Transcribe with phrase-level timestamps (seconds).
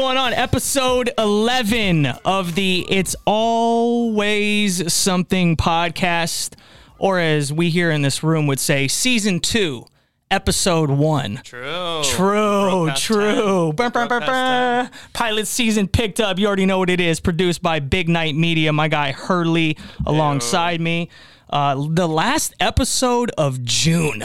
[0.00, 0.32] Going on?
[0.32, 6.54] Episode 11 of the It's Always Something podcast,
[6.96, 9.84] or as we here in this room would say, season two,
[10.30, 11.42] episode one.
[11.44, 12.00] True.
[12.02, 13.74] True, true.
[13.76, 13.76] 10.
[13.76, 14.90] Brr, brr, Broke brr.
[15.12, 16.38] Pilot season picked up.
[16.38, 17.20] You already know what it is.
[17.20, 18.72] Produced by Big Night Media.
[18.72, 21.10] My guy Hurley alongside me.
[21.50, 24.24] Uh, the last episode of June.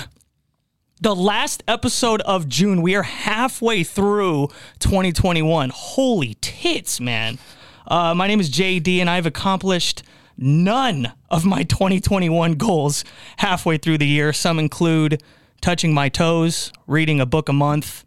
[1.01, 2.81] The last episode of June.
[2.81, 4.47] We are halfway through
[4.79, 5.69] 2021.
[5.73, 7.37] Holy tits, man.
[7.85, 10.03] Uh, my name is JD, and I've accomplished
[10.37, 13.03] none of my 2021 goals
[13.35, 14.31] halfway through the year.
[14.31, 15.21] Some include
[15.59, 18.05] touching my toes, reading a book a month,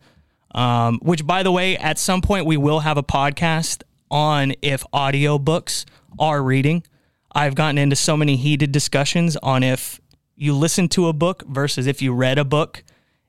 [0.54, 4.82] um, which, by the way, at some point we will have a podcast on if
[4.94, 5.84] audiobooks
[6.18, 6.82] are reading.
[7.32, 10.00] I've gotten into so many heated discussions on if
[10.38, 12.84] you listen to a book versus if you read a book.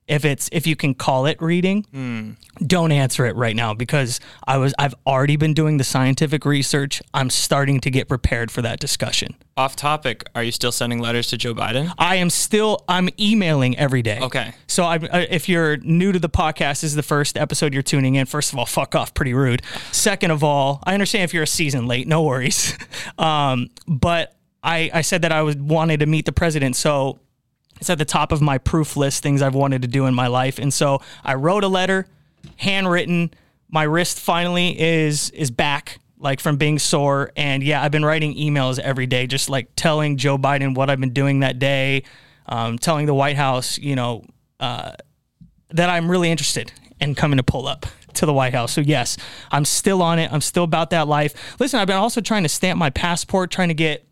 [0.06, 4.56] If it's if you can call it reading, don't answer it right now because I
[4.56, 7.00] was I've already been doing the scientific research.
[7.14, 9.36] I'm starting to get prepared for that discussion.
[9.56, 10.24] Off topic.
[10.34, 11.94] Are you still sending letters to Joe Biden?
[11.96, 14.18] I am still I'm emailing every day.
[14.20, 14.52] Okay.
[14.66, 17.84] So I, uh, if you're new to the podcast, this is the first episode you're
[17.84, 18.26] tuning in.
[18.26, 19.62] First of all, fuck off, pretty rude.
[19.92, 22.76] Second of all, I understand if you're a season late, no worries.
[23.18, 27.18] Um, but I I said that I was wanted to meet the president, so
[27.80, 30.26] it's at the top of my proof list things I've wanted to do in my
[30.26, 32.06] life, and so I wrote a letter,
[32.56, 33.32] handwritten.
[33.68, 37.32] My wrist finally is is back like from being sore.
[37.34, 41.00] And yeah i've been writing emails every day just like telling joe biden what i've
[41.00, 42.04] been doing that day
[42.46, 44.24] um, telling the white house you know
[44.60, 44.92] uh,
[45.70, 48.72] that i'm really interested in coming to pull up to the white house.
[48.72, 49.16] So yes
[49.50, 50.32] i'm still on it.
[50.32, 51.58] I'm still about that life.
[51.58, 54.06] Listen i've been also trying to stamp my passport trying to get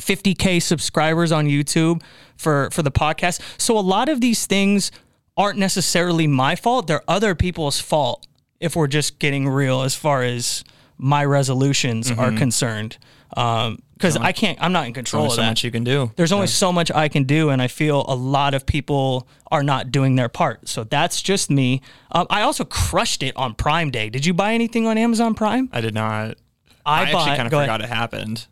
[0.00, 2.02] 50k subscribers on YouTube
[2.36, 3.40] for for the podcast.
[3.58, 4.90] So a lot of these things
[5.36, 6.86] aren't necessarily my fault.
[6.86, 8.26] They're other people's fault
[8.58, 10.64] if we're just getting real as far as
[10.98, 12.98] my resolutions are concerned.
[13.36, 15.48] Um because I can't I'm not in control Only of so that.
[15.48, 16.10] much you can do.
[16.16, 19.62] There's only so much I can do, and I feel a lot of people are
[19.62, 20.68] not doing their part.
[20.68, 21.82] So that's just me.
[22.10, 24.08] Um, I also crushed it on Prime Day.
[24.08, 25.68] Did you buy anything on Amazon Prime?
[25.72, 26.38] I did not.
[26.86, 27.20] I, I, bought.
[27.20, 27.68] actually kind of go ahead.
[27.68, 28.46] forgot it happened.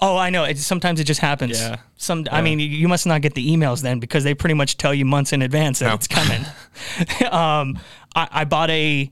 [0.00, 0.44] Oh, I know.
[0.44, 1.58] It, sometimes it just happens.
[1.60, 1.76] Yeah.
[1.96, 2.26] Some.
[2.30, 4.92] I mean, you- you must not get the emails then because they pretty much tell
[4.92, 5.94] you months in advance that No.
[5.94, 6.40] it's coming.
[7.30, 7.78] um,
[8.14, 9.10] I, I bought a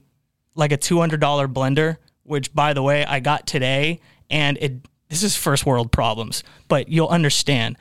[0.55, 4.87] like a two hundred dollar blender, which by the way I got today, and it
[5.09, 7.77] this is first world problems, but you'll understand.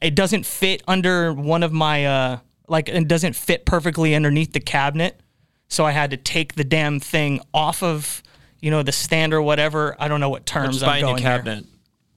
[0.00, 2.38] It doesn't fit under one of my uh
[2.68, 5.18] like it doesn't fit perfectly underneath the cabinet,
[5.68, 8.22] so I had to take the damn thing off of
[8.60, 9.96] you know the stand or whatever.
[9.98, 11.62] I don't know what terms I'm buy a new going here.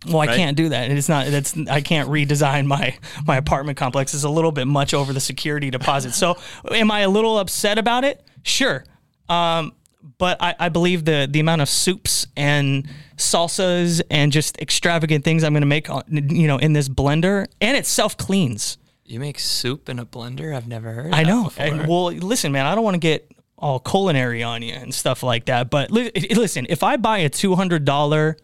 [0.08, 0.36] Well, I right?
[0.36, 0.90] can't do that.
[0.90, 1.28] It's not.
[1.28, 4.14] That's I can't redesign my my apartment complex.
[4.14, 6.14] It's a little bit much over the security deposit.
[6.14, 6.38] So,
[6.72, 8.24] am I a little upset about it?
[8.44, 8.84] Sure.
[9.30, 9.74] Um,
[10.18, 15.44] but I, I believe the the amount of soups and salsas and just extravagant things
[15.44, 18.78] I'm going to make, on, you know, in this blender, and it self cleans.
[19.06, 20.56] You make soup in a blender?
[20.56, 21.14] I've never heard.
[21.14, 21.52] I that know.
[21.58, 25.22] And, well, listen, man, I don't want to get all culinary on you and stuff
[25.22, 25.70] like that.
[25.70, 28.38] But li- listen, if I buy a two hundred dollar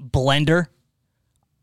[0.00, 0.68] blender,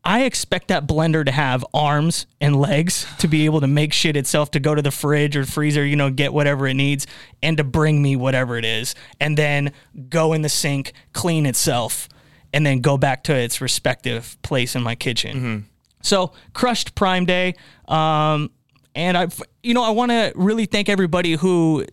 [0.04, 4.16] I expect that blender to have arms and legs to be able to make shit
[4.16, 7.06] itself, to go to the fridge or freezer, you know, get whatever it needs,
[7.42, 9.72] and to bring me whatever it is, and then
[10.08, 12.08] go in the sink, clean itself,
[12.52, 15.68] and then go back to its respective place in my kitchen.
[16.02, 17.54] So crushed Prime Day,
[17.86, 18.50] um,
[18.96, 19.28] and I,
[19.62, 21.86] you know, I want to really thank everybody who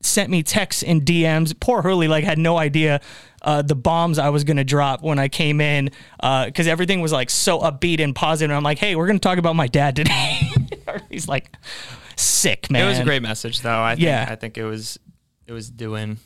[0.00, 1.58] sent me texts and DMs.
[1.58, 3.00] Poor Hurley like had no idea
[3.42, 7.30] uh, the bombs I was gonna drop when I came in because everything was like
[7.30, 8.50] so upbeat and positive.
[8.50, 10.40] And I'm like, hey, we're gonna talk about my dad today.
[11.10, 11.50] He's like
[12.16, 12.84] sick, man.
[12.84, 13.80] It was a great message, though.
[13.80, 14.26] I think, Yeah.
[14.28, 14.98] I think it was.
[15.46, 16.18] It was doing.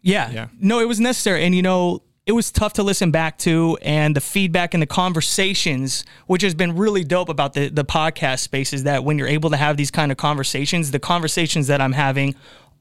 [0.00, 0.30] Yeah.
[0.30, 0.48] Yeah.
[0.58, 1.44] No, it was necessary.
[1.44, 4.86] And, you know, it was tough to listen back to and the feedback and the
[4.86, 9.26] conversations, which has been really dope about the, the podcast space is that when you're
[9.28, 12.34] able to have these kind of conversations, the conversations that I'm having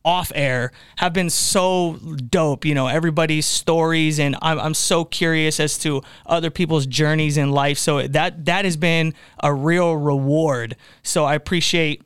[0.04, 1.98] off air have been so
[2.30, 2.66] dope.
[2.66, 7.52] You know, everybody's stories, and I'm, I'm so curious as to other people's journeys in
[7.52, 7.78] life.
[7.78, 10.76] So that that has been a real reward.
[11.04, 12.04] So I appreciate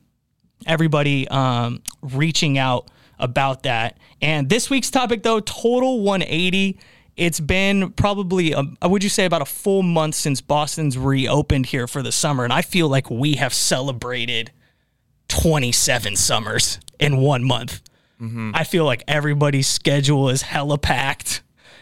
[0.66, 3.98] everybody um, reaching out about that.
[4.22, 6.80] And this week's topic, though, total 180.
[7.16, 11.88] It's been probably, a, would you say, about a full month since Boston's reopened here
[11.88, 12.44] for the summer.
[12.44, 14.52] And I feel like we have celebrated
[15.28, 17.82] 27 summers in one month.
[18.22, 18.52] Mm-hmm.
[18.54, 21.42] I feel like everybody's schedule is hella packed.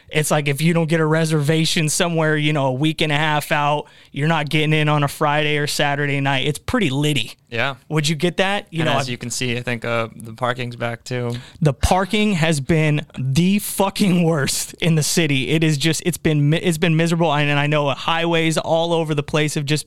[0.09, 3.17] It's like if you don't get a reservation somewhere, you know, a week and a
[3.17, 6.47] half out, you're not getting in on a Friday or Saturday night.
[6.47, 7.75] It's pretty litty Yeah.
[7.89, 8.67] Would you get that?
[8.71, 11.35] You and know, as I've- you can see, I think uh, the parking's back too.
[11.59, 15.49] the parking has been the fucking worst in the city.
[15.49, 19.21] It is just it's been it's been miserable, and I know highways all over the
[19.23, 19.85] place have just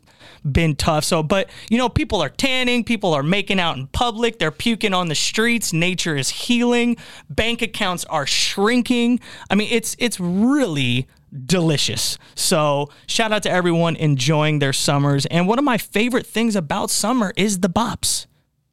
[0.53, 1.05] been tough.
[1.05, 4.93] So, but you know, people are tanning, people are making out in public, they're puking
[4.93, 5.73] on the streets.
[5.73, 6.99] Nature is healing.
[7.31, 9.21] Bank accounts are shrinking.
[9.49, 11.09] I mean, it's it's really
[11.47, 12.19] delicious.
[12.35, 15.27] So, shout out to everyone enjoying their summers.
[15.27, 18.27] And one of my favorite things about summer is the bops.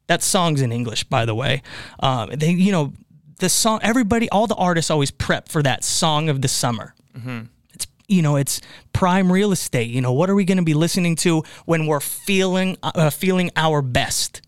[0.06, 1.62] That song's in English, by the way.
[2.00, 2.92] Um, they, you know,
[3.38, 3.80] the song.
[3.82, 6.94] Everybody, all the artists always prep for that song of the summer.
[7.74, 8.60] It's you know, it's
[8.92, 9.90] prime real estate.
[9.90, 13.50] You know, what are we going to be listening to when we're feeling uh, feeling
[13.56, 14.42] our best?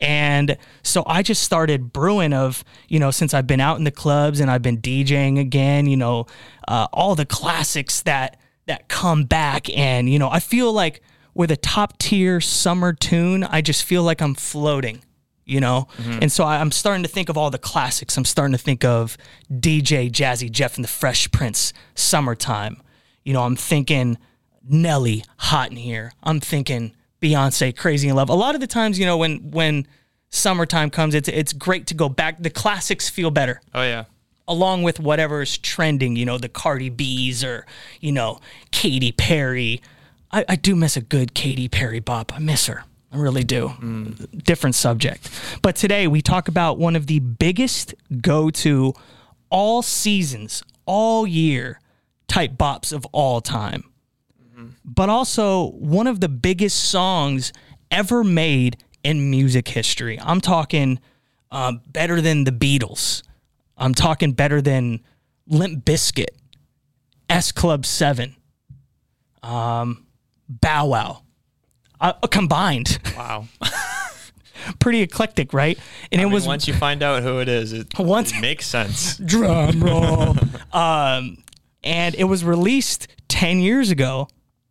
[0.00, 3.90] And so I just started brewing of, you know, since I've been out in the
[3.90, 6.26] clubs and I've been DJing again, you know,
[6.68, 11.00] uh, all the classics that that come back and, you know, I feel like
[11.34, 15.02] with a top tier summer tune, I just feel like I'm floating,
[15.46, 15.88] you know?
[16.20, 18.16] And so I- I'm starting to think of all the classics.
[18.18, 19.16] I'm starting to think of
[19.50, 22.82] DJ Jazzy Jeff and the Fresh Prince, Summertime.
[23.24, 24.18] You know, I'm thinking
[24.68, 26.12] Nelly, Hot in Here.
[26.22, 28.28] I'm thinking Beyonce, Crazy in Love.
[28.28, 29.86] A lot of the times, you know, when when
[30.30, 32.42] summertime comes, it's it's great to go back.
[32.42, 34.04] The classics feel better Oh yeah.
[34.46, 37.66] along with whatever is trending, you know, the Cardi B's or,
[38.00, 39.80] you know, Katy Perry.
[40.30, 42.34] I, I do miss a good Katy Perry bop.
[42.34, 42.84] I miss her.
[43.10, 43.68] I really do.
[43.80, 44.44] Mm.
[44.44, 45.30] Different subject.
[45.62, 48.92] But today we talk about one of the biggest go to
[49.48, 51.80] all seasons, all year
[52.26, 53.84] type bops of all time.
[54.84, 57.52] But also one of the biggest songs
[57.90, 60.18] ever made in music history.
[60.20, 60.98] I'm talking
[61.50, 63.22] um, better than the Beatles.
[63.76, 65.00] I'm talking better than
[65.46, 66.26] Limp Bizkit,
[67.30, 68.34] S Club 7,
[69.42, 70.06] um,
[70.48, 71.22] Bow Wow.
[72.00, 72.98] Uh, combined.
[73.16, 73.46] Wow.
[74.80, 75.78] Pretty eclectic, right?
[76.12, 78.40] And I it mean, was once you find out who it is, it, Once- it
[78.40, 79.16] makes sense.
[79.18, 80.36] drum roll.
[80.72, 81.38] um,
[81.84, 84.28] and it was released 10 years ago.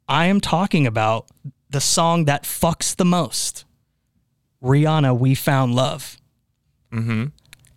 [0.07, 1.27] I am talking about
[1.69, 3.65] the song that fucks the most
[4.63, 6.17] Rihanna, We Found Love.
[6.91, 7.25] Mm-hmm.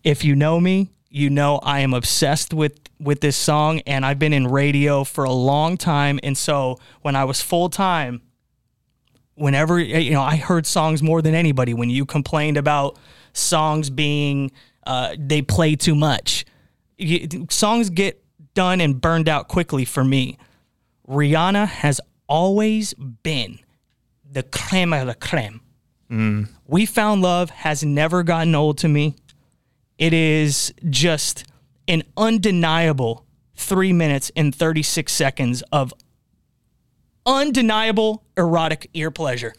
[0.03, 4.19] If you know me, you know I am obsessed with with this song and I've
[4.19, 8.21] been in radio for a long time and so when I was full time
[9.35, 12.97] whenever you know I heard songs more than anybody when you complained about
[13.33, 14.51] songs being
[14.87, 16.45] uh, they play too much
[16.97, 18.23] you, songs get
[18.53, 20.37] done and burned out quickly for me
[21.09, 21.99] Rihanna has
[22.31, 22.93] always
[23.23, 23.59] been
[24.31, 25.59] the creme of the creme
[26.67, 29.15] we found love has never gotten old to me
[29.97, 31.45] it is just
[31.87, 33.25] an undeniable
[33.55, 35.93] three minutes and 36 seconds of
[37.25, 39.53] undeniable erotic ear pleasure.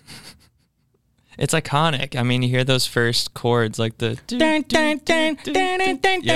[1.39, 2.15] It's iconic.
[2.17, 4.19] I mean, you hear those first chords, like the.
[6.25, 6.35] Yeah.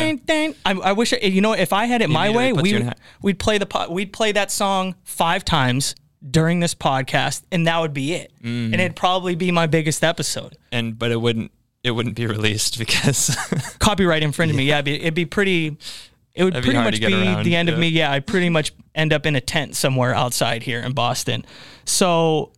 [0.65, 3.59] I, I wish you know if I had it my way, we would, we'd play
[3.59, 5.94] the we'd play that song five times
[6.29, 8.33] during this podcast, and that would be it.
[8.43, 8.73] Mm.
[8.73, 10.57] And it'd probably be my biggest episode.
[10.73, 11.53] And but it wouldn't.
[11.85, 13.37] It wouldn't be released because.
[13.79, 14.67] copyright infringement.
[14.67, 15.77] Yeah, it'd be, it'd be pretty.
[16.35, 17.89] It would That'd pretty hard much be around, the end of me.
[17.89, 21.47] Yeah, I pretty much end up in a tent somewhere outside here in Boston.
[21.85, 22.52] So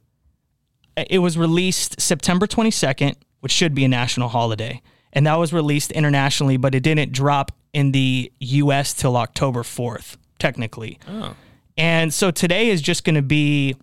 [0.97, 4.83] it was released September 22nd, which should be a national holiday,
[5.13, 8.95] and that was released internationally, but it didn't drop in the U.S.
[8.95, 10.99] till October 4th, technically.
[11.09, 11.35] oh.
[11.79, 13.77] And so today is just going to be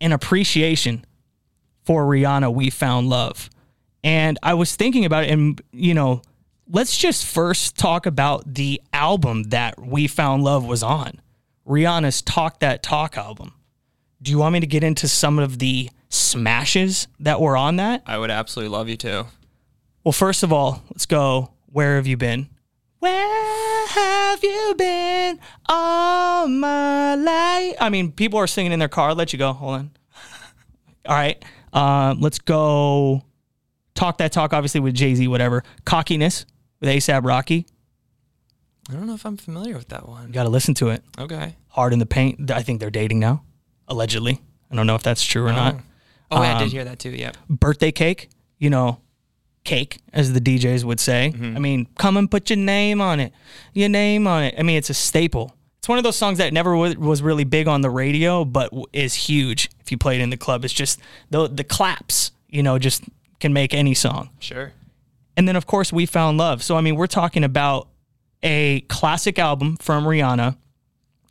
[0.00, 1.04] an appreciation
[1.84, 3.48] for Rihanna, We Found Love.
[4.04, 6.20] And I was thinking about it, and, you know,
[6.70, 11.20] let's just first talk about the album that We Found Love was on
[11.66, 13.54] Rihanna's Talk That Talk album.
[14.20, 18.02] Do you want me to get into some of the smashes that were on that?
[18.06, 19.26] I would absolutely love you to.
[20.04, 21.52] Well, first of all, let's go.
[21.66, 22.48] Where have you been?
[22.98, 27.74] Where have you been all my life?
[27.80, 29.10] I mean, people are singing in their car.
[29.10, 29.52] I'll let you go.
[29.52, 29.90] Hold on.
[31.06, 31.42] All right.
[31.72, 33.22] Um, let's go.
[33.94, 35.62] Talk that talk, obviously, with Jay Z, whatever.
[35.84, 36.46] Cockiness
[36.80, 37.66] with ASAP Rocky.
[38.88, 40.28] I don't know if I'm familiar with that one.
[40.28, 41.02] You got to listen to it.
[41.18, 41.56] Okay.
[41.68, 42.50] Hard in the Paint.
[42.50, 43.42] I think they're dating now,
[43.88, 44.40] allegedly.
[44.70, 45.76] I don't know if that's true or not.
[46.30, 47.10] Oh, yeah, I Um, did hear that too.
[47.10, 47.36] Yep.
[47.48, 49.00] birthday cake, you know,
[49.66, 51.32] cake, as the DJs would say.
[51.34, 51.56] Mm-hmm.
[51.56, 53.32] I mean, come and put your name on it,
[53.74, 54.54] your name on it.
[54.58, 55.54] I mean, it's a staple.
[55.78, 58.70] It's one of those songs that never wa- was really big on the radio, but
[58.70, 60.64] w- is huge if you play it in the club.
[60.64, 60.98] It's just
[61.30, 63.04] the the claps, you know, just
[63.38, 64.30] can make any song.
[64.40, 64.72] Sure.
[65.36, 66.62] And then, of course, we found love.
[66.62, 67.88] So, I mean, we're talking about
[68.42, 70.56] a classic album from Rihanna.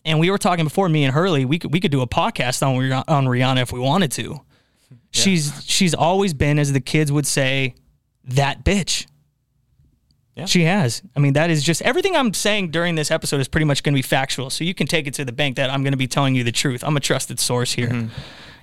[0.04, 2.62] And we were talking before me and Hurley, we could we could do a podcast
[2.62, 4.42] on on Rihanna if we wanted to.
[5.12, 7.74] She's she's always been, as the kids would say,
[8.28, 9.08] that bitch.
[10.36, 10.46] Yeah.
[10.46, 11.02] She has.
[11.16, 13.94] I mean, that is just everything I'm saying during this episode is pretty much going
[13.94, 14.50] to be factual.
[14.50, 16.44] So you can take it to the bank that I'm going to be telling you
[16.44, 16.84] the truth.
[16.84, 17.88] I'm a trusted source here.
[17.88, 18.14] Mm-hmm.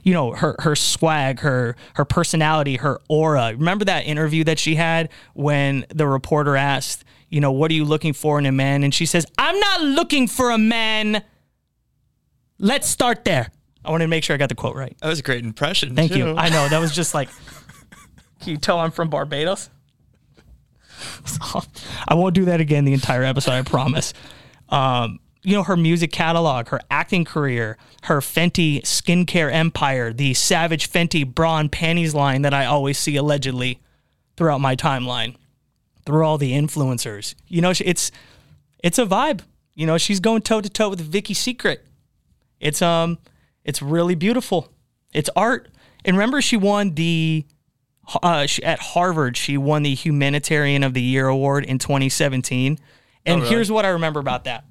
[0.03, 3.53] You know, her her swag, her her personality, her aura.
[3.53, 7.85] Remember that interview that she had when the reporter asked, you know, what are you
[7.85, 8.83] looking for in a man?
[8.83, 11.23] And she says, I'm not looking for a man.
[12.59, 13.51] Let's start there.
[13.85, 14.97] I wanted to make sure I got the quote right.
[15.01, 15.97] That was a great impression.
[15.97, 16.37] Thank you.
[16.37, 17.31] I know that was just like.
[18.43, 19.71] Can you tell I'm from Barbados?
[22.09, 23.53] I won't do that again the entire episode.
[23.53, 24.13] I promise.
[24.69, 30.91] Um, you know her music catalog, her acting career, her Fenty skincare empire, the Savage
[30.91, 33.81] Fenty bra and panties line that I always see allegedly
[34.37, 35.37] throughout my timeline,
[36.07, 37.35] through all the influencers.
[37.49, 38.11] You know, it's
[38.83, 39.41] it's a vibe.
[39.75, 41.85] You know, she's going toe to toe with Vicky Secret.
[42.61, 43.19] It's um,
[43.65, 44.69] it's really beautiful.
[45.13, 45.69] It's art.
[46.05, 47.45] And remember, she won the
[48.23, 49.37] uh, she, at Harvard.
[49.37, 52.79] She won the Humanitarian of the Year award in 2017.
[53.25, 53.49] And really?
[53.49, 54.65] here's what I remember about that.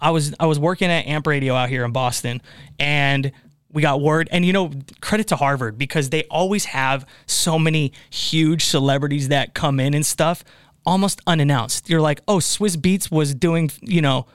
[0.00, 2.42] I was I was working at Amp Radio out here in Boston,
[2.78, 3.32] and
[3.72, 4.28] we got word.
[4.30, 4.70] And you know,
[5.00, 10.04] credit to Harvard because they always have so many huge celebrities that come in and
[10.04, 10.44] stuff
[10.84, 11.88] almost unannounced.
[11.88, 14.26] You're like, oh, Swizz Beatz was doing, you know,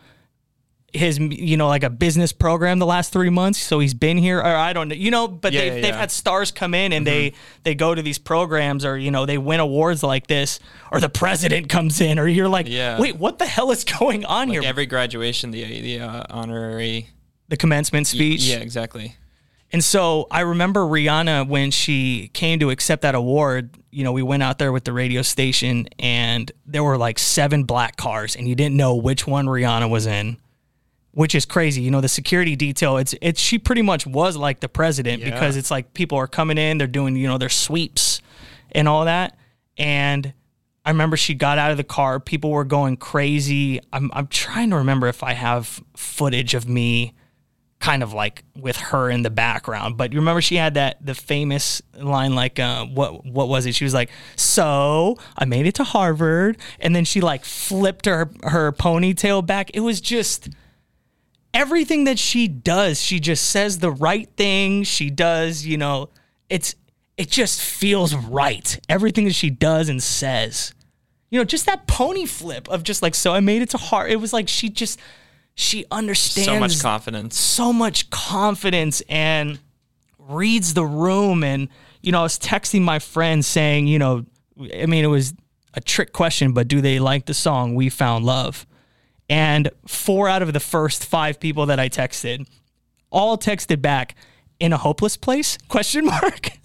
[0.93, 4.39] his you know like a business program the last three months so he's been here
[4.39, 5.91] or i don't know you know but Yeah, they've, yeah, they've.
[5.91, 6.00] Mm-hmm.
[6.00, 9.38] had stars come in and they they go to these programs or you know they
[9.38, 10.60] win awards like this
[10.91, 13.00] or the president comes in or you're like Yeah.
[13.00, 17.10] wait what the hell is going on here every graduation, the the uh, honorary.
[17.50, 19.15] the commencement speech Yeah, exactly.
[19.72, 24.24] And so I remember Rihanna when she came to accept that award, you know, we
[24.24, 28.48] went out there with the radio station and there were like seven black cars and
[28.48, 30.38] you didn't know which one Rihanna was in,
[31.12, 31.82] which is crazy.
[31.82, 35.32] You know, the security detail, it's it's she pretty much was like the president Yeah.
[35.32, 38.22] because it's like people are coming in, they're doing, you know, their sweeps
[38.72, 39.38] and all that.
[39.78, 40.34] And
[40.86, 43.80] I remember she got out of the car, people were going crazy.
[43.94, 47.13] I'm I'm trying to remember if I have footage of me
[47.80, 49.96] kind of like with her in the background.
[49.96, 53.74] But you remember she had that the famous line like uh, what what was it?
[53.75, 58.30] She was like, "So I made it to Harvard," and then she like flipped her
[58.44, 59.72] her ponytail back.
[59.74, 60.50] It was just
[61.53, 63.01] everything that she does.
[63.01, 64.84] She just says the right thing.
[64.84, 66.10] She does, you know,
[66.50, 66.75] it's
[67.18, 68.79] it just feels right.
[68.88, 70.74] Everything that she does and says.
[71.29, 74.10] You know, just that pony flip of just like, so I made it to heart.
[74.10, 75.00] It was like she just
[75.53, 77.38] she understands So much confidence.
[77.38, 79.60] so much confidence and
[80.18, 81.44] reads the room.
[81.44, 81.68] And,
[82.01, 84.25] you know, I was texting my friend saying, you know,
[84.74, 85.34] I mean, it was
[85.74, 88.65] a trick question, but do they like the song We Found Love?
[89.29, 92.48] And four out of the first five people that I texted
[93.12, 94.15] all texted back
[94.59, 95.57] in a hopeless place?
[95.67, 96.51] Question mark.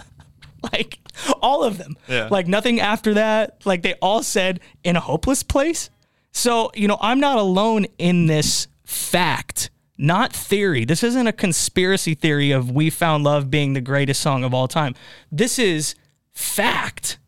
[0.73, 0.99] Like
[1.43, 1.95] all of them.
[2.09, 2.29] Yeah.
[2.31, 3.61] like nothing after that.
[3.67, 5.91] Like they all said in a hopeless place?
[6.33, 9.69] So you know i'm not alone in this fact
[9.99, 10.85] not theory.
[10.87, 14.67] This isn't a conspiracy theory of we found love being the greatest song of all
[14.67, 14.95] time.
[15.31, 15.95] This is
[16.33, 17.19] fact.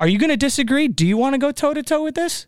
[0.00, 0.88] Are you going to disagree?
[0.88, 2.46] Do you want to go toe to toe with this?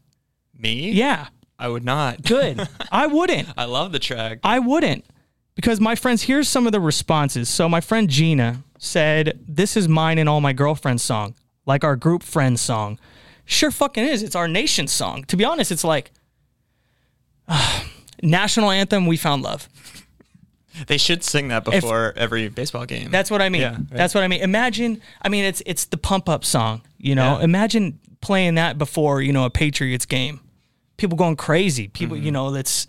[0.56, 0.92] Me?
[0.92, 1.26] yeah
[1.64, 2.23] I would not.
[2.23, 4.40] good i wouldn't I love the track.
[4.44, 5.06] I wouldn't.
[5.54, 7.49] Because my friends, here's some of the responses.
[7.49, 11.97] So my friend Gina said, This is mine and all my girlfriends song, like our
[11.97, 12.99] group friends song.
[13.47, 14.23] Sure fucking is.
[14.23, 15.25] It's our nation song.
[15.25, 16.11] To be honest, it's like
[18.23, 19.66] national anthem, we found love.
[20.87, 23.11] They should sing that before every baseball game.
[23.11, 23.62] That's what I mean.
[23.62, 23.90] Yeah, right.
[23.90, 24.42] That's what I mean.
[24.42, 27.38] Imagine, I mean, it's it's the pump up song, you know.
[27.38, 27.44] Yeah.
[27.44, 30.40] Imagine playing that before, you know, a Patriots game.
[30.97, 31.89] People going crazy.
[31.89, 32.27] People, Mm-hmm.
[32.27, 32.87] you know, that's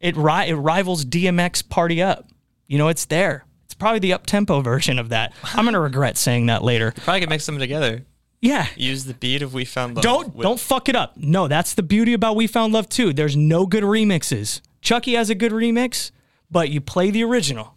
[0.00, 2.26] it ri- it rivals DMX Party Up.
[2.66, 3.44] You know, it's there.
[3.64, 5.32] It's probably the up tempo version of that.
[5.54, 6.92] I'm gonna regret saying that later.
[6.92, 8.04] Probably could mix them together.
[8.40, 8.66] Yeah.
[8.76, 11.16] Use the beat of "We Found Love." Don't with- don't fuck it up.
[11.16, 13.12] No, that's the beauty about We Found Love too.
[13.12, 14.60] There's no good remixes.
[14.82, 16.10] Chuckie has a good remix,
[16.50, 17.74] but you play the original.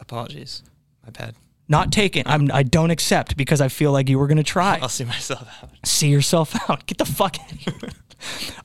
[0.00, 0.62] Apologies.
[1.04, 1.34] My bad.
[1.68, 2.22] Not taken.
[2.26, 4.78] I'm I don't accept because I feel like you were gonna try.
[4.80, 5.70] I'll see myself out.
[5.84, 6.86] see yourself out.
[6.86, 7.74] Get the fuck out of here.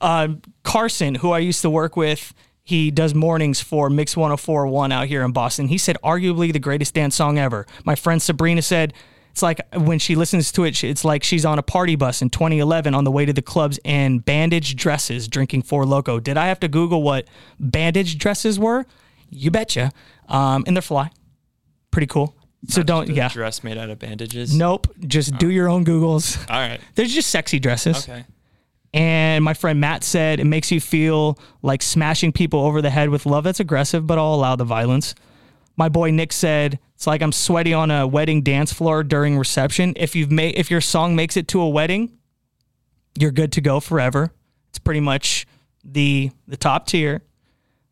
[0.01, 2.33] um, Carson, who I used to work with,
[2.63, 5.67] he does mornings for Mix 1041 out here in Boston.
[5.67, 7.65] He said, arguably the greatest dance song ever.
[7.83, 8.93] My friend Sabrina said,
[9.31, 12.29] it's like when she listens to it, it's like she's on a party bus in
[12.29, 16.19] 2011 on the way to the clubs in bandage dresses drinking Four Loco.
[16.19, 17.27] Did I have to Google what
[17.59, 18.85] bandage dresses were?
[19.29, 19.91] You betcha.
[20.29, 21.09] Um, and they're fly.
[21.89, 22.35] Pretty cool.
[22.67, 23.29] So don't, The yeah.
[23.29, 24.55] Dress made out of bandages.
[24.55, 24.87] Nope.
[25.05, 26.37] Just do your own Googles.
[26.49, 26.79] All right.
[26.95, 28.07] They're just sexy dresses.
[28.07, 28.23] Okay.
[28.93, 33.09] And my friend Matt said it makes you feel like smashing people over the head
[33.09, 35.15] with love that's aggressive, but I'll allow the violence.
[35.75, 39.93] My boy Nick said It's like I'm sweaty on a wedding dance floor during reception.
[39.95, 42.17] If you've made if your song makes it to a wedding,
[43.17, 44.31] you're good to go forever.
[44.69, 45.47] It's pretty much
[45.83, 47.23] the the top tier.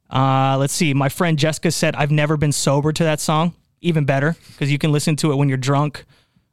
[0.10, 0.93] Uh, let's see.
[0.93, 3.55] My friend Jessica said I've never been sober to that song.
[3.81, 6.05] Even better because you can listen to it when you're drunk,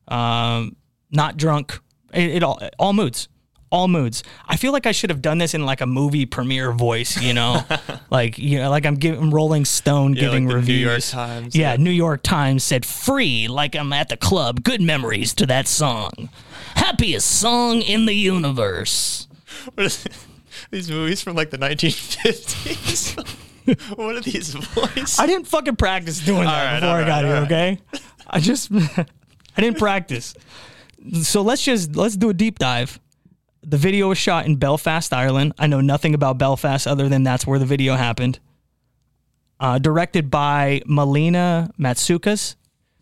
[0.08, 0.76] um,
[1.10, 1.78] not drunk.
[2.14, 3.28] It, it all all moods,
[3.70, 4.22] all moods.
[4.46, 7.20] I feel like I should have done this in like a movie premiere voice.
[7.20, 7.62] You know,
[8.10, 10.78] like you know, like I'm giving Rolling Stone Yeah, giving like the New.
[10.78, 11.76] York Times, Yeah, yeah.
[11.76, 14.62] New York Times said free, like I'm at the club.
[14.62, 16.28] Good memories to that song.
[16.74, 19.26] Happiest song in the universe.
[19.74, 20.04] What is
[20.70, 23.36] these movies from like the 1950s?
[23.96, 25.18] what are these voices?
[25.18, 27.78] I didn't fucking practice doing that right, before all I got right, here, okay?
[28.26, 30.34] I just I didn't practice.
[31.22, 32.98] So let's just let's do a deep dive.
[33.68, 35.52] The video was shot in Belfast, Ireland.
[35.58, 38.38] I know nothing about Belfast other than that's where the video happened.
[39.60, 42.54] Uh, directed by Melina Matsoukas,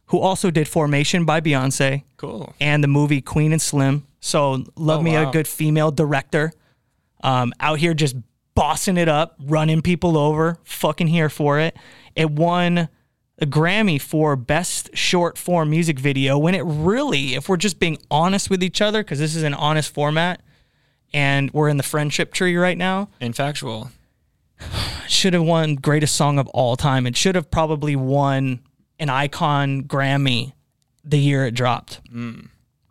[0.07, 2.53] who also did Formation by Beyonce Cool.
[2.61, 4.09] and the movie Queen and Slim.
[4.19, 6.53] So love Oh, me a good female director.
[7.23, 8.17] Um, out here just
[8.57, 10.59] bossing it up, running people over.
[10.65, 11.77] Fucking here for it.
[12.17, 12.89] It won
[13.39, 16.39] a Grammy for best short form music video.
[16.39, 19.55] When it really, if we're just being honest with each other, because this is an
[19.55, 20.41] honest format,
[21.17, 23.91] and we're in the friendship tree right now, And factual.
[25.09, 27.07] should have won greatest song of all time.
[27.07, 28.61] It should have probably won
[28.99, 30.53] an icon Grammy
[31.03, 32.01] the year it dropped.
[32.11, 32.41] Hmm.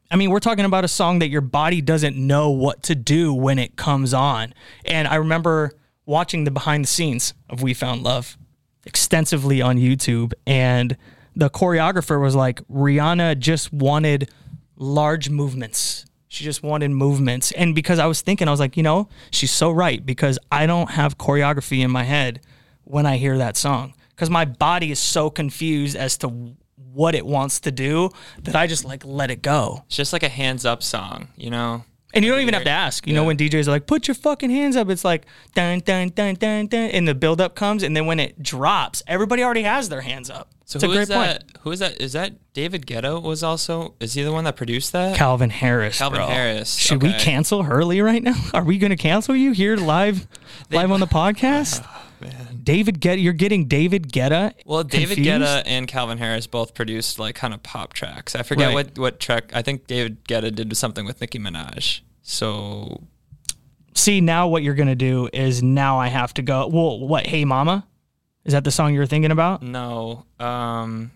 [0.10, 3.32] I mean, we're talking about a song that your body doesn't know what to do
[3.34, 4.54] when it comes on.
[4.86, 5.74] And I remember
[6.08, 8.38] watching the behind the scenes of We Found Love
[8.86, 10.34] extensively on YouTube.
[10.48, 10.98] And
[11.36, 14.32] the choreographer was like, Rihanna just wanted
[14.78, 16.06] large movements.
[16.36, 17.54] She just wanted movements.
[17.54, 20.66] And because I was thinking, I was like, you know, she's so right because I
[20.66, 22.42] don't have choreography in my head
[22.84, 26.56] when I hear that song because my body is so confused as to
[26.92, 28.10] what it wants to do
[28.44, 29.84] that I just like let it go.
[29.88, 31.86] It's just like a hands up song, you know?
[32.14, 33.08] And you don't even have to ask.
[33.08, 36.10] You know, when DJs are like, put your fucking hands up, it's like dun dun
[36.10, 39.64] dun dun dun and the build up comes and then when it drops, everybody already
[39.64, 40.50] has their hands up.
[40.68, 41.10] So who is point.
[41.10, 41.44] that?
[41.62, 42.02] Who is that?
[42.02, 45.16] Is that David Guetta was also is he the one that produced that?
[45.16, 46.00] Calvin Harris.
[46.00, 46.28] Calvin bro.
[46.28, 48.34] Harris, Should we cancel Hurley right now?
[48.54, 50.28] Are we going to cancel you here live,
[50.72, 51.86] live on the podcast?
[51.88, 52.02] Oh,
[52.64, 54.54] David Guetta, you're getting David Guetta.
[54.66, 55.30] well, David confused?
[55.42, 58.36] Guetta and Calvin Harris both produced like kind of pop tracks.
[58.36, 58.74] I forget Right.
[58.74, 59.52] what what track.
[59.54, 62.02] I think David Guetta did something with Nicki Minaj.
[62.24, 63.04] So
[63.94, 66.68] See, now what you're going to do is now I have to go.
[66.68, 67.28] Well, what?
[67.28, 67.86] Hey, Mama?
[68.46, 69.62] Is that the song you were thinking about?
[69.64, 71.12] no, um,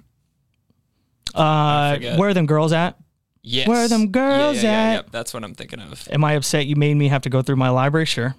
[1.35, 2.97] Uh, where are them girls at?
[3.43, 4.93] yes, Where are them girls yeah, yeah, at?
[4.95, 6.07] yep, that's what I'm thinking of.
[6.11, 8.05] Am I upset you made me have to go through my library?
[8.05, 8.35] Sure.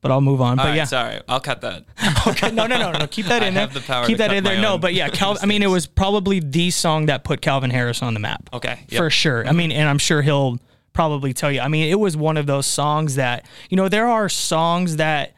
[0.00, 0.58] But I'll move on.
[0.60, 0.84] All but right, yeah.
[0.84, 1.84] sorry, I'll cut that.
[2.26, 3.06] Okay, no, no, no, no.
[3.08, 3.62] Keep that in there.
[3.66, 4.60] have the power Keep that in there.
[4.60, 8.00] No, but yeah, Cal- I mean, it was probably the song that put Calvin Harris
[8.02, 8.48] on the map.
[8.52, 8.98] Okay, yep.
[8.98, 9.44] for sure.
[9.46, 10.58] I mean, and I'm sure he'll
[10.92, 11.60] probably tell you.
[11.60, 15.34] I mean, it was one of those songs that you know there are songs that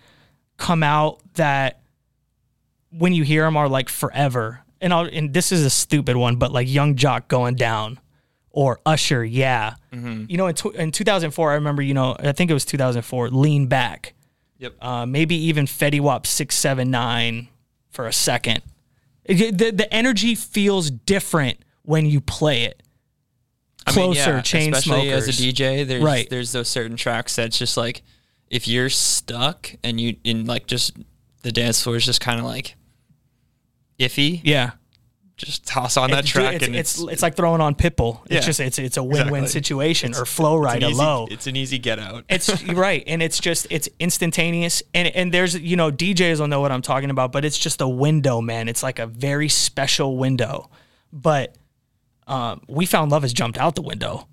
[0.59, 1.80] come out that
[2.90, 4.61] when you hear them are like forever.
[4.81, 8.00] And I'll, and this is a stupid one, but like Yung Joc going down
[8.50, 9.74] or Usher, yeah.
[9.92, 10.24] Mm-hmm.
[10.29, 13.29] You know, in, tw- in 2004, I remember, you know, I think it was 2004,
[13.31, 14.14] Lean Back.
[14.59, 14.74] Yep.
[14.81, 17.48] Uh, maybe even Fetty Wap 679
[17.90, 18.62] for a second.
[19.24, 22.83] It- the, the energy feels different when you play it.
[23.87, 25.33] I mean, Closer, yeah, chain especially as a.
[25.33, 26.29] DJ, there's Right.
[26.29, 28.03] there's those certain tracks that's just like
[28.50, 30.92] if you're stuck and you in like just
[31.42, 32.76] the dance floor is just kind of like
[34.01, 34.73] iffy, Yeah.
[35.37, 38.21] just toss on that It's- track it's, and it's, it's it's like throwing on Pitbull.
[38.27, 38.41] It's Yeah.
[38.41, 39.49] just it's it's a win-win Exactly.
[39.49, 41.27] situation or Flo Rida easy, low.
[41.31, 42.25] It's an easy get out.
[42.29, 46.61] It's right, and it's just it's instantaneous, and and there's you know DJs will know
[46.61, 48.69] what I'm talking about, but it's just a window, man.
[48.69, 50.69] It's like a very special window,
[51.13, 51.57] but
[52.27, 54.27] um, we found love has jumped out the window.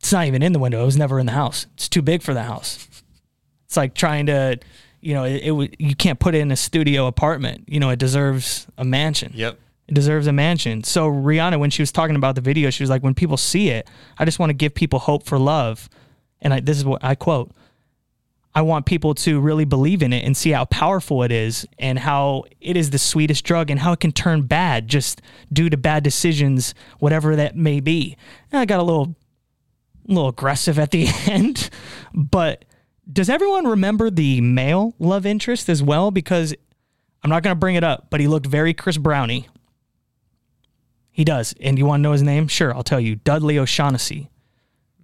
[0.00, 0.82] It's not even in the window.
[0.82, 1.66] It was never in the house.
[1.74, 2.88] It's too big for the house.
[3.66, 4.58] It's like trying to,
[5.02, 7.64] you know, it, it you can't put it in a studio apartment.
[7.66, 9.32] You know, it deserves a mansion.
[9.34, 9.58] yep.
[9.88, 10.84] It deserves a mansion.
[10.84, 13.68] So Rihanna, when she was talking about the video, she was like, "When people see
[13.68, 15.90] it, I just want to give people hope for love."
[16.40, 17.50] And I, this is what I quote:
[18.54, 21.98] "I want people to really believe in it and see how powerful it is, and
[21.98, 25.20] how it is the sweetest drug, and how it can turn bad just
[25.52, 28.16] due to bad decisions, whatever that may be."
[28.52, 29.16] And I got a little,
[30.06, 31.70] little aggressive at the end,
[32.14, 32.64] but
[33.10, 36.10] does everyone remember the male love interest as well?
[36.10, 36.54] Because
[37.22, 39.48] I'm not going to bring it up, but he looked very Chris Brownie.
[41.10, 41.54] He does.
[41.60, 42.48] And you want to know his name?
[42.48, 43.16] Sure, I'll tell you.
[43.16, 44.28] Dudley O'Shaughnessy.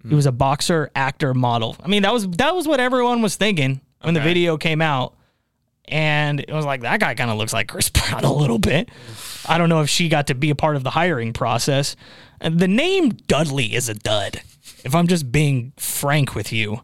[0.07, 1.75] He was a boxer, actor, model.
[1.83, 5.13] I mean, that was that was what everyone was thinking when the video came out.
[5.89, 8.89] and it was like that guy kind of looks like Chris Brown a little bit.
[9.47, 11.97] I don't know if she got to be a part of the hiring process.
[12.39, 14.41] And the name Dudley is a dud.
[14.85, 16.81] If I'm just being frank with you,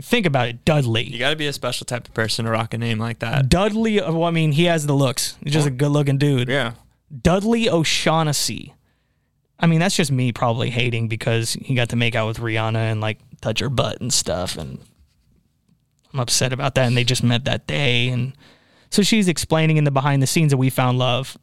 [0.00, 1.04] think about it, Dudley.
[1.04, 3.48] You got to be a special type of person to rock a name like that.
[3.48, 4.00] Dudley.
[4.00, 5.36] Uh, well, I mean, he has the looks.
[5.42, 6.48] He's just a good-looking dude.
[6.48, 6.72] Yeah.
[7.22, 8.74] Dudley O'Shaughnessy.
[9.58, 12.92] I mean, that's just me probably hating because he got to make out with Rihanna
[12.92, 14.56] and like touch her butt and stuff.
[14.56, 14.78] And
[16.12, 16.86] I'm upset about that.
[16.86, 18.08] And they just met that day.
[18.08, 18.34] And
[18.90, 21.38] so she's explaining in the behind the scenes that we found love,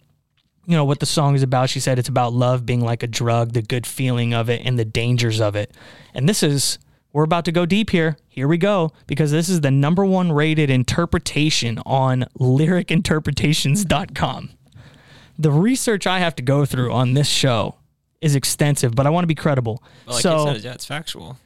[0.67, 1.71] you know, what the song is about.
[1.71, 4.77] She said it's about love being like a drug, the good feeling of it, and
[4.77, 5.75] the dangers of it.
[6.13, 6.77] And this is,
[7.13, 8.17] we're about to go deep here.
[8.27, 14.49] Here we go, because this is the number one rated interpretation on lyricinterpretations.com
[15.37, 17.75] the research I have to go through on this show
[18.21, 19.83] is extensive, but I want to be credible.
[20.05, 21.37] Well, like so you said, yeah, it's factual.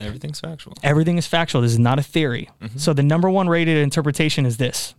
[0.00, 0.74] Everything's factual.
[0.82, 1.60] everything is factual.
[1.60, 2.48] This is not a theory.
[2.62, 2.78] Mm-hmm.
[2.78, 4.94] So the number one rated interpretation is this.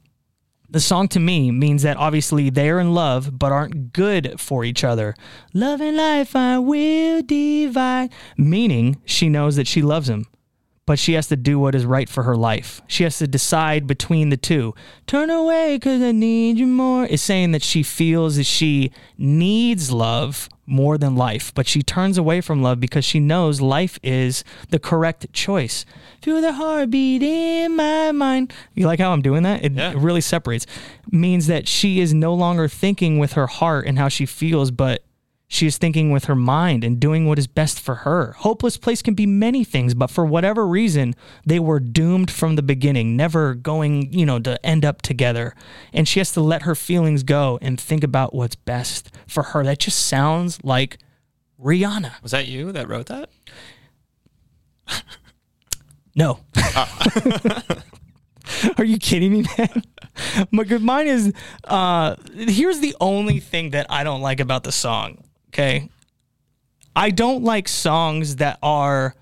[0.71, 4.85] The song to me means that obviously they're in love but aren't good for each
[4.85, 5.15] other.
[5.53, 8.09] Love and life I will divide.
[8.37, 10.27] Meaning she knows that she loves him,
[10.91, 12.81] but she has to do what is right for her life.
[12.85, 14.75] She has to decide between the two.
[15.07, 17.05] Turn away because I need you more.
[17.05, 22.17] Is saying that she feels that she needs love more than life, but she turns
[22.17, 25.85] away from love because she knows life is the correct choice.
[26.21, 28.51] Feel the heartbeat in my mind.
[28.75, 29.63] You like how I'm doing that?
[29.63, 29.91] It, Yeah.
[29.91, 30.65] it really separates.
[31.09, 35.05] Means that she is no longer thinking with her heart and how she feels, but
[35.51, 38.31] she is thinking with her mind and doing what is best for her.
[38.37, 41.13] Hopeless place can be many things, but for whatever reason,
[41.45, 45.53] they were doomed from the beginning, never going, you know, to end up together.
[45.91, 49.61] And she has to let her feelings go and think about what's best for her.
[49.65, 50.99] That just sounds like
[51.61, 52.21] Rihanna.
[52.23, 53.29] Was that you that wrote that?
[56.13, 56.39] No.
[58.77, 59.83] Are you kidding me, man?
[60.51, 61.31] My good mine is
[61.63, 65.23] uh here's the only thing that I don't like about the song.
[65.51, 65.89] Okay.
[66.95, 69.15] I don't like songs that are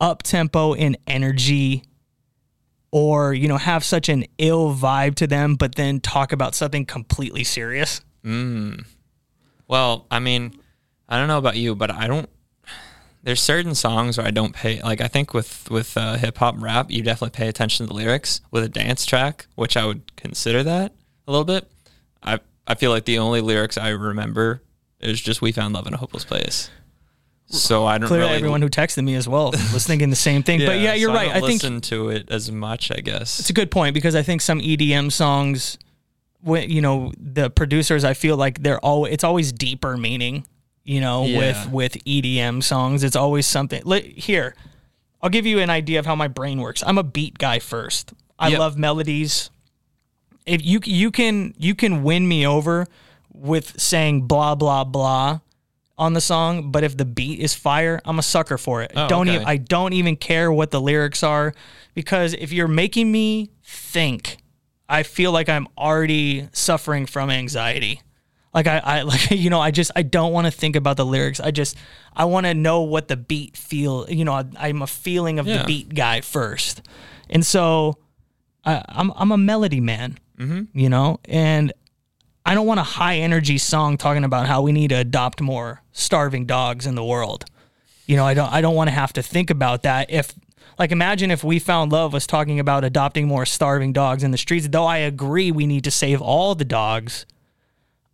[0.00, 1.82] up tempo in energy
[2.92, 6.86] or, you know, have such an ill vibe to them, but then talk about something
[6.86, 8.00] completely serious.
[9.66, 10.54] Well, I mean,
[11.08, 12.28] I don't know about you, but I don't.
[13.24, 14.80] There's certain songs where I don't pay.
[14.80, 17.92] Like I think with with uh, hip hop and rap, you definitely pay attention to
[17.92, 18.40] the lyrics.
[18.52, 20.92] With a dance track, which I would consider that
[21.26, 21.68] a little bit.
[22.22, 24.62] I I feel like the only lyrics I remember
[25.06, 26.70] is just "We found love in a hopeless place."
[27.48, 28.36] So I don't Clearly really.
[28.38, 30.58] everyone who texted me as well was thinking the same thing.
[30.66, 31.28] but yeah, you're so right.
[31.30, 32.90] I, I think listen to it as much.
[32.90, 33.38] I guess.
[33.38, 35.78] It's a good point because I think some EDM songs,
[36.40, 40.44] when you know the producers, I feel like they're all it's always deeper meaning.
[40.82, 41.38] You know, Yeah.
[41.38, 43.82] with with EDM songs, it's always something.
[44.16, 44.54] Here,
[45.22, 46.82] I'll give you an idea of how my brain works.
[46.86, 48.12] I'm a beat guy first.
[48.38, 48.58] I Yep.
[48.58, 49.50] love melodies.
[50.46, 52.86] If you you can you can win me over
[53.36, 55.40] with saying blah blah blah
[55.98, 58.92] on the song, but if the beat is fire, I'm a sucker for it.
[58.94, 59.36] Oh, don't okay.
[59.36, 61.54] even I don't even care what the lyrics are
[61.94, 64.36] because if you're making me think,
[64.88, 68.02] I feel like I'm already suffering from anxiety.
[68.52, 71.06] Like I, I like you know I just I don't want to think about the
[71.06, 71.40] lyrics.
[71.40, 71.76] I just
[72.14, 74.06] I want to know what the beat feel.
[74.08, 76.82] You know I, I'm a feeling of the beat guy first,
[77.30, 77.98] and so
[78.64, 80.18] I, I'm I'm a melody man.
[80.38, 80.78] Mm-hmm.
[80.78, 81.72] You know, and
[82.46, 85.82] I don't want a high energy song talking about how we need to adopt more
[85.90, 87.44] starving dogs in the world.
[88.06, 90.32] You know, I don't I don't want to have to think about that if
[90.78, 94.38] like imagine if we found love was talking about adopting more starving dogs in the
[94.38, 97.26] streets though I agree we need to save all the dogs.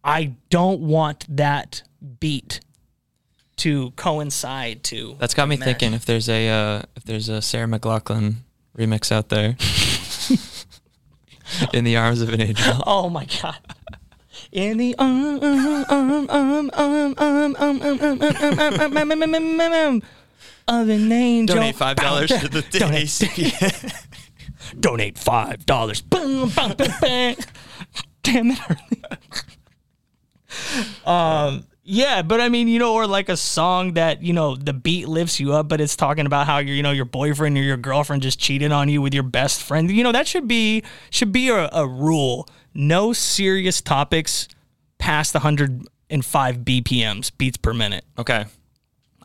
[0.02, 1.82] I don't want that
[2.18, 2.60] beat
[3.56, 5.66] to coincide to That's got me mesh.
[5.66, 8.36] thinking if there's a uh, if there's a Sarah McLachlan
[8.78, 9.56] remix out there.
[11.74, 12.82] In the arms of an angel.
[12.86, 13.58] Oh my god.
[14.52, 19.22] In the um um um um um um um um um um um um um
[19.22, 20.02] um um um
[20.68, 21.56] of an angel.
[21.56, 23.06] Donate five dollars to the Donate.
[23.06, 24.08] ACP.
[24.78, 26.02] Donate five dollars.
[26.02, 27.34] Boom, bum, bum, bum.
[28.22, 29.02] Damn it, Harley.
[31.06, 34.72] um, yeah, but I mean, you know, or like a song that you know the
[34.72, 37.62] beat lifts you up, but it's talking about how your you know your boyfriend or
[37.62, 39.90] your girlfriend just cheated on you with your best friend.
[39.90, 42.48] You know, that should be should be a, a rule.
[42.74, 44.48] No serious topics
[44.98, 48.04] past 105 BPMs beats per minute.
[48.18, 48.44] Okay.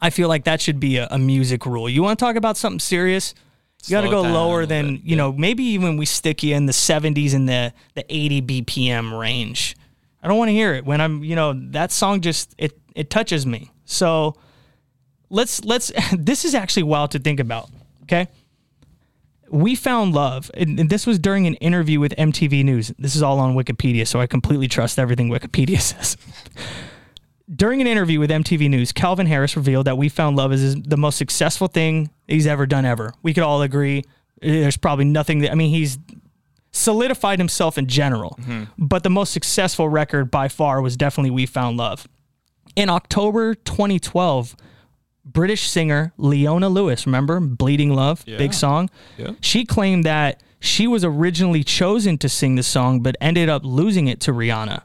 [0.01, 1.89] I feel like that should be a, a music rule.
[1.89, 3.33] You want to talk about something serious?
[3.86, 5.31] You got to go it down a lower than bit, you know.
[5.31, 9.77] Maybe even we stick you in the 70s and the the 80 BPM range.
[10.21, 13.10] I don't want to hear it when I'm you know that song just it it
[13.10, 13.71] touches me.
[13.86, 14.36] So
[15.29, 15.91] let's let's.
[16.17, 17.69] This is actually wild to think about.
[18.03, 18.27] Okay,
[19.49, 22.93] We found love, and this was during an interview with MTV News.
[22.99, 26.17] This is all on Wikipedia, so I completely trust everything Wikipedia says.
[27.53, 30.97] during an interview with MTV News, Calvin Harris revealed that We Found Love is the
[30.97, 33.13] most successful thing he's ever done ever.
[33.23, 33.99] We could all agree.
[34.41, 35.97] Eh, there's probably nothing that, I mean, he's
[36.71, 38.63] solidified himself in general, mm-hmm.
[38.77, 42.07] but the most successful record by far was definitely We Found Love.
[42.75, 44.55] In October 2012,
[45.31, 48.89] British singer Leona Lewis, remember Bleeding Love, big song?
[49.17, 49.31] Yeah.
[49.41, 54.07] She claimed that she was originally chosen to sing the song, but ended up losing
[54.07, 54.83] it to Rihanna.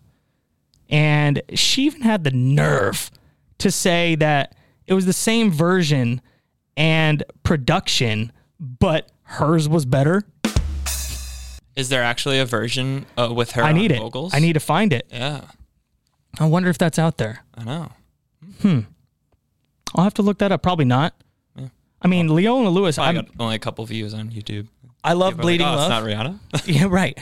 [0.90, 3.10] And she even had the nerve
[3.58, 4.54] to say that
[4.86, 6.20] it was the same version
[6.76, 10.24] and production, but hers was better.
[11.74, 14.00] Is there actually a version uh, with her I need on it.
[14.00, 14.34] vocals?
[14.34, 15.06] I need to find it.
[15.10, 15.42] Yeah,
[16.38, 17.44] I wonder if that's out there.
[17.54, 18.84] I know.
[19.94, 20.62] I'll have to look that up.
[20.62, 21.14] Probably not.
[22.04, 22.98] I mean, Leona Lewis.
[22.98, 24.66] I got only a couple views on YouTube.
[25.04, 26.04] I love People are like, Bleeding oh, Love.
[26.04, 26.66] It's not Rihanna.
[26.80, 27.18] yeah, right.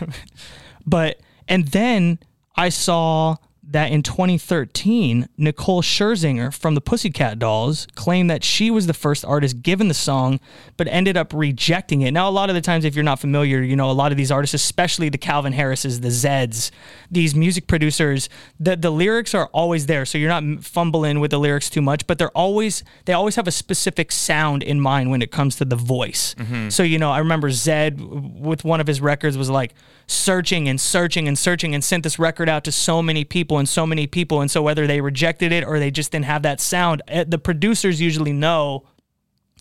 [0.86, 2.18] but and then
[2.56, 3.36] I saw
[3.74, 9.24] that in 2013, Nicole Scherzinger from the Pussycat Dolls claimed that she was the first
[9.24, 10.38] artist given the song,
[10.76, 12.12] but ended up rejecting it.
[12.12, 14.16] Now, a lot of the times, if you're not familiar, you know, a lot of
[14.16, 16.70] these artists, especially the Calvin Harrises, the Zedds,
[17.10, 18.28] these music producers,
[18.60, 20.06] the, the lyrics are always there.
[20.06, 23.48] So you're not fumbling with the lyrics too much, but they're always, they always have
[23.48, 26.36] a specific sound in mind when it comes to the voice.
[26.36, 26.68] Mm-hmm.
[26.68, 29.74] So, you know, I remember Zedd with one of his records was like
[30.06, 33.63] searching and searching and searching and sent this record out to so many people and
[33.66, 34.40] so many people.
[34.40, 37.38] And so whether they rejected it or they just didn't have that sound, eh, the
[37.38, 38.86] producers usually know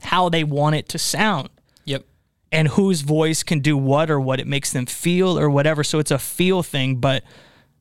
[0.02, 1.50] how they want it to sound
[1.86, 2.06] yep.
[2.52, 5.84] and whose voice can do what or what it makes them feel or whatever.
[5.84, 6.98] So it's a feel thing.
[6.98, 7.24] But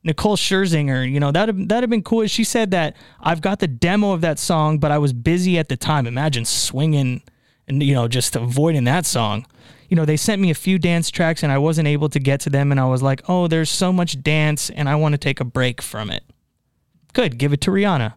[0.03, 2.27] Nicole Scherzinger, you know, that'd, that'd have been cool.
[2.27, 5.69] She said that I've got the demo of that song, but I was busy at
[5.69, 6.07] the time.
[6.07, 7.23] Imagine swinging
[7.67, 9.45] and, you know, just avoiding that song.
[9.93, 12.39] You know, they sent me a few dance tracks and I wasn't able to get
[12.39, 12.71] to them.
[12.71, 15.43] And I was like, oh, there's so much dance and I want to take a
[15.43, 16.23] break from it.
[17.13, 17.37] Good.
[17.37, 18.15] Give it to Rihanna.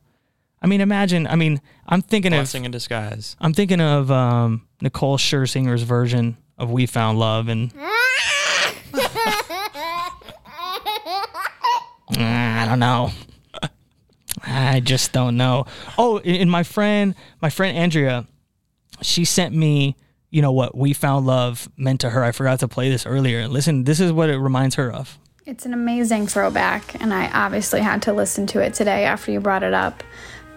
[0.62, 2.38] I mean, imagine, I mean, I'm thinking of.
[2.38, 3.36] Blessing in disguise.
[3.40, 7.70] I'm thinking of um, Nicole Scherzinger's version of "We Found Love," and
[12.16, 13.10] I don't know.
[14.42, 15.66] I just don't know.
[15.98, 18.26] Oh, and and my friend, my friend Andrea,
[19.02, 19.94] she sent me,
[20.30, 22.22] you know what "We Found Love" meant to her.
[22.22, 23.48] I forgot to play this earlier.
[23.48, 25.18] Listen, this is what it reminds her of.
[25.46, 29.40] It's an amazing throwback, and I obviously had to listen to it today after you
[29.40, 30.02] brought it up.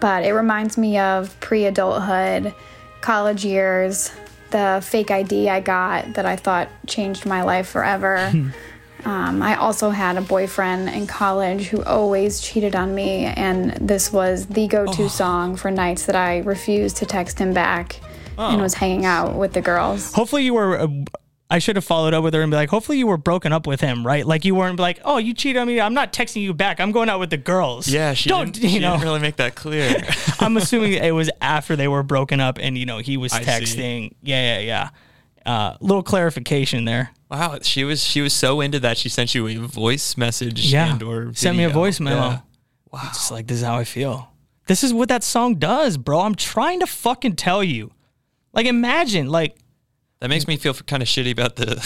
[0.00, 2.54] But it reminds me of pre adulthood,
[3.00, 4.12] college years,
[4.50, 8.16] the fake ID I got that I thought changed my life forever.
[9.04, 14.12] um, I also had a boyfriend in college who always cheated on me, and this
[14.12, 18.00] was the go to song for nights that I refused to text him back
[18.38, 20.12] and was hanging out with the girls.
[20.14, 20.78] Hopefully, you were.
[20.78, 20.88] Uh,
[21.52, 23.66] I should have followed up with her and be like, hopefully you were broken up
[23.66, 24.24] with him, right?
[24.24, 25.80] Like you weren't like, oh, you cheated on me.
[25.80, 26.78] I'm not texting you back.
[26.78, 27.88] I'm going out with the girls.
[27.88, 28.52] Yeah, she don't.
[28.52, 30.00] didn't, you she know, didn't really make that clear.
[30.38, 33.42] I'm assuming it was after they were broken up, and you know he was I
[33.42, 33.50] see.
[33.50, 34.14] texting.
[34.22, 34.90] Yeah, yeah, yeah.
[35.44, 37.10] Uh, little clarification there.
[37.30, 40.72] wow, she was she was so into that she sent you a voice message.
[40.72, 41.80] Yeah, and or sent me a video.
[41.80, 42.16] voice memo.
[42.16, 42.40] Yeah.
[42.92, 44.28] Wow, just like this is how I feel.
[44.68, 46.20] This is what that song does, bro.
[46.20, 47.90] I'm trying to fucking tell you.
[48.52, 49.56] Like, imagine, like,
[50.20, 51.76] That makes me feel kind of shitty about the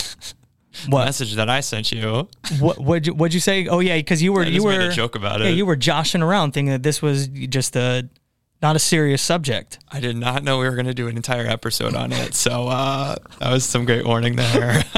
[0.89, 1.05] what?
[1.05, 2.29] message that I sent you.
[2.59, 3.67] what what'd you, what'd you say?
[3.69, 5.45] Oh yeah, because you were you were made a joke about it.
[5.45, 5.57] Yeah, it.
[5.57, 8.09] you were joshing around thinking that this was just a
[8.63, 9.79] not a serious subject.
[9.93, 12.35] I did not know we were going to do an entire episode on it.
[12.35, 14.83] So uh, that was some great warning there.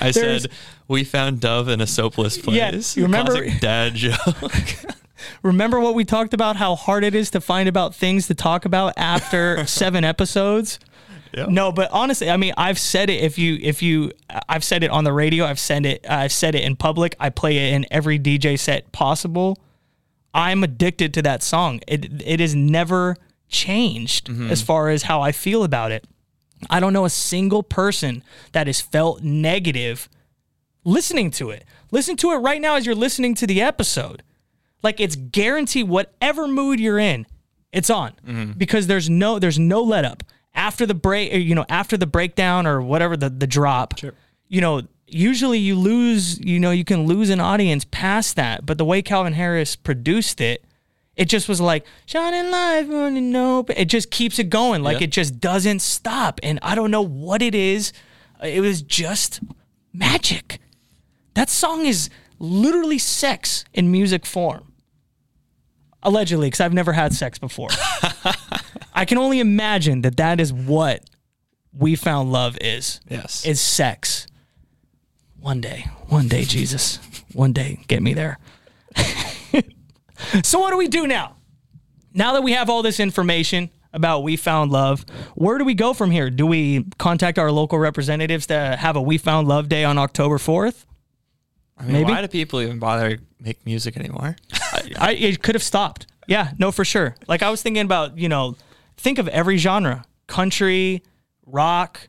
[0.00, 0.50] I There's- said
[0.86, 2.56] we found Dove in a soapless place.
[2.96, 4.18] Yeah, you remember- Classic dad joke.
[5.42, 6.56] Remember what we talked about?
[6.56, 10.78] How hard it is to find about things to talk about after seven episodes.
[11.34, 11.46] Yeah.
[11.48, 13.22] No, but honestly, I mean, I've said it.
[13.22, 14.12] If you, if you,
[14.48, 15.44] I've said it on the radio.
[15.44, 16.06] I've said it.
[16.08, 17.14] I've said it in public.
[17.20, 19.58] I play it in every DJ set possible.
[20.32, 21.80] I'm addicted to that song.
[21.86, 23.16] It it has never
[23.48, 24.50] changed mm-hmm.
[24.50, 26.06] as far as how I feel about it.
[26.70, 30.08] I don't know a single person that has felt negative
[30.84, 31.64] listening to it.
[31.90, 34.22] Listen to it right now as you're listening to the episode.
[34.82, 37.26] Like it's guaranteed whatever mood you're in,
[37.72, 38.12] it's on.
[38.26, 38.52] Mm-hmm.
[38.52, 40.22] Because there's no there's no let up.
[40.54, 43.94] After the break, uh, you know, after the breakdown or whatever the the drop,
[44.48, 48.64] you know, usually you lose, you know, you can lose an audience past that.
[48.66, 50.64] But the way Calvin Harris produced it,
[51.16, 53.64] it just was like shining light on the no.
[53.76, 55.04] It just keeps it going, like Yeah.
[55.04, 56.38] it just doesn't stop.
[56.42, 57.92] And I don't know what it is.
[58.42, 59.40] Uh, it was just
[59.92, 60.60] magic.
[61.34, 64.67] That song is literally sex in music form.
[66.02, 67.68] Allegedly, because I've never had sex before.
[68.94, 71.04] I can only imagine that that is what
[71.72, 73.00] We Found Love is.
[73.08, 73.44] Yes.
[73.44, 74.26] Is sex.
[75.40, 76.98] One day, one day, Jesus,
[77.32, 78.38] one day, get me there.
[80.42, 81.36] so, what do we do now?
[82.12, 85.94] Now that we have all this information about We Found Love, where do we go
[85.94, 86.30] from here?
[86.30, 90.38] Do we contact our local representatives to have a We Found Love Day on October
[90.38, 90.84] 4th?
[91.76, 92.10] I mean, maybe?
[92.10, 94.36] why do people even bother make music anymore?
[94.96, 96.06] I, it could have stopped.
[96.26, 97.16] Yeah, no, for sure.
[97.26, 98.56] Like I was thinking about, you know,
[98.96, 101.02] think of every genre: country,
[101.46, 102.08] rock,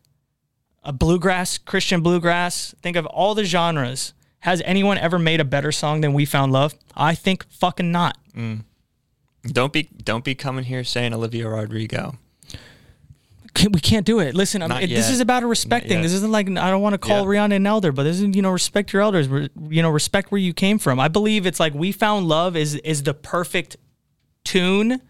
[0.84, 2.76] a bluegrass, Christian bluegrass.
[2.82, 4.14] Think of all the genres.
[4.40, 6.76] Has anyone ever made a better song than "We Found Love"?
[6.96, 8.18] I think fucking not.
[8.36, 8.64] Mm.
[9.48, 12.18] don't be don't be coming here saying Olivia Rodrigo.
[13.60, 14.36] Can't- We can't do it.
[14.36, 15.98] Listen, I'm, Not it- this is about a respect Not thing.
[16.00, 16.04] yet.
[16.04, 17.42] This isn't like I don't want to call Yeah.
[17.48, 19.28] Rihanna an elder, but this is you know respect your elders.
[19.28, 21.00] You know respect where you came from.
[21.00, 23.78] I believe it's like "We Found Love" is is the perfect
[24.44, 25.02] tune,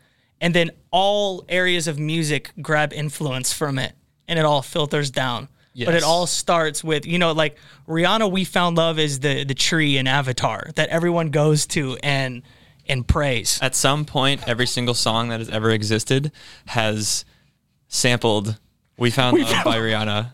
[0.41, 3.93] and then all areas of music grab influence from it,
[4.27, 5.47] and it all filters down.
[5.85, 7.55] But it all starts with you know like
[7.87, 8.29] Rihanna.
[8.29, 12.41] "We Found Love" is the the tree in Avatar that everyone goes to and
[12.87, 13.59] and praise.
[13.61, 16.31] At some point, every single song that has ever existed
[16.65, 17.23] has
[17.89, 18.57] sampled
[18.97, 20.31] "We Found Love" by Rihanna.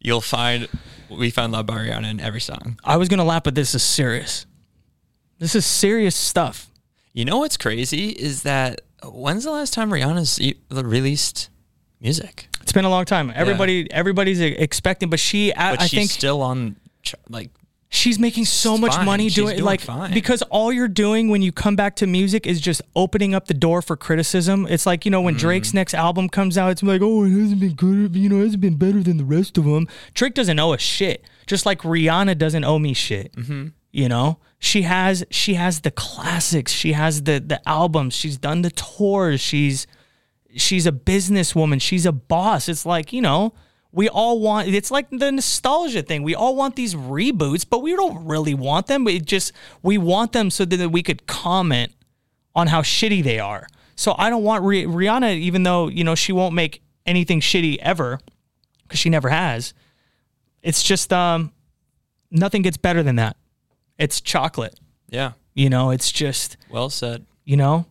[0.00, 0.68] You'll find
[1.10, 2.78] "We Found Love" by Rihanna in every song.
[2.84, 4.46] I was gonna laugh, but this is serious.
[5.40, 6.70] This is serious stuff.
[7.12, 11.50] You know what's crazy is that when's the last time Rihanna's e- released
[12.00, 12.46] music?
[12.62, 13.32] It's been a long time.
[13.34, 17.50] Everybody, everybody's expecting, but she, I, But I she's think still on ch- like
[17.94, 19.04] she's making so much fine.
[19.06, 20.12] money She's doing, doing like fine.
[20.14, 23.54] because all you're doing when you come back to music is just opening up the
[23.54, 24.66] door for criticism.
[24.68, 25.24] It's like you know Mm.
[25.26, 28.40] when Drake's next album comes out, it's like oh it hasn't been good, you know,
[28.40, 29.86] it hasn't been better than the rest of them.
[30.14, 33.32] Drake doesn't owe a shit, just like Rihanna doesn't owe me shit.
[33.36, 33.68] Mm-hmm.
[33.92, 38.62] You know, she has she has the classics, she has the the albums, she's done
[38.62, 39.86] the tours, she's
[40.56, 42.68] she's a businesswoman, she's a boss.
[42.68, 43.52] It's like, you know,
[43.92, 46.22] we all want it's like the nostalgia thing.
[46.22, 49.04] We all want these reboots, but we don't really want them.
[49.04, 49.52] We just
[49.82, 51.92] we want them so that we could comment
[52.54, 53.66] on how shitty they are.
[53.96, 57.76] So I don't want Rih- Rihanna even though, you know, she won't make anything shitty
[57.80, 58.18] ever
[58.88, 59.74] cuz she never has.
[60.62, 61.52] It's just um
[62.30, 63.36] nothing gets better than that.
[63.98, 64.78] It's chocolate.
[65.08, 65.32] yeah.
[65.54, 67.26] You know, it's just Well said.
[67.44, 67.84] you know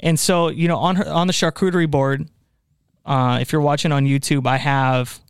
[0.00, 2.28] and so you know on her on the charcuterie board
[3.06, 5.20] uh, if you're watching on youtube i have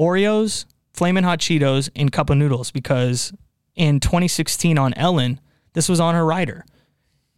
[0.00, 3.32] oreos flamin' hot cheetos and cup of noodles because
[3.74, 5.38] in 2016 on ellen
[5.74, 6.64] this was on her rider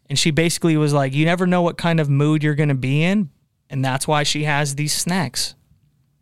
[0.08, 2.74] and she basically was like you never know what kind of mood you're going to
[2.74, 3.28] be in
[3.68, 5.54] and that's why she has these snacks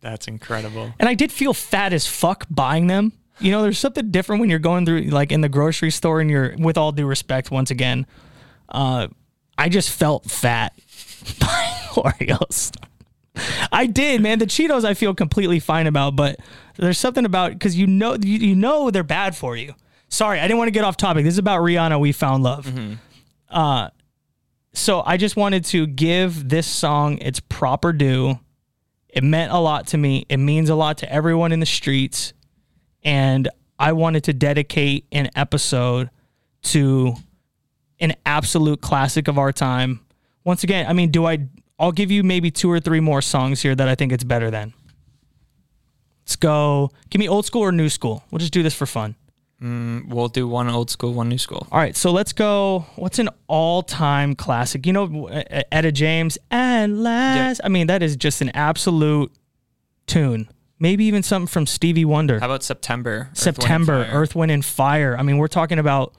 [0.01, 0.93] That's incredible.
[0.99, 3.11] and I did feel fat as fuck buying them.
[3.39, 6.29] You know, there's something different when you're going through like in the grocery store and
[6.29, 8.05] you're with all due respect once again.
[8.69, 9.07] Uh
[9.57, 10.73] I just felt fat
[11.39, 12.71] buying Oreos.
[13.71, 14.39] I did, man.
[14.39, 16.39] The Cheetos I feel completely fine about, but
[16.77, 19.73] there's something about because you know you, you know they're bad for you.
[20.09, 21.23] Sorry, I didn't want to get off topic.
[21.23, 21.99] This is about Rihanna.
[21.99, 22.71] We found love.
[23.49, 23.89] Uh,
[24.73, 28.39] so I just wanted to give this song its proper due.
[29.09, 30.25] It meant a lot to me.
[30.29, 32.33] It means a lot to everyone in the streets.
[33.03, 36.09] And I wanted to dedicate an episode
[36.63, 37.15] to
[37.99, 40.01] an absolute classic of our time.
[40.43, 41.47] Once again, I mean, do I
[41.81, 44.51] I'll give you maybe two or three more songs here that I think it's better
[44.51, 44.73] than.
[46.23, 46.91] Let's go.
[47.09, 48.23] Give me old school or new school.
[48.29, 49.15] We'll just do this for fun.
[49.59, 51.67] Mm, we'll do one old school, one new school.
[51.71, 52.85] All right, so let's go.
[52.95, 54.85] What's an all-time classic?
[54.85, 56.37] You know, Etta James.
[56.51, 59.31] At Last, I mean, that is just an absolute
[60.05, 60.49] tune.
[60.79, 62.39] Maybe even something from Stevie Wonder.
[62.39, 63.09] How about September?
[63.09, 64.13] Earth, Wind, September, Fire?
[64.13, 65.15] Earth, Wind, and Fire.
[65.17, 66.13] I mean, we're talking about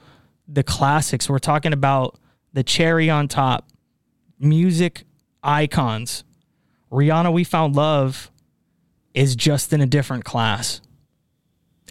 [0.45, 1.29] the classics.
[1.29, 2.19] We're talking about
[2.51, 3.69] the cherry on top,
[4.39, 5.05] music
[5.43, 6.23] icons.
[6.91, 8.31] Rihanna, We Found Love
[9.13, 10.81] is just in a different class.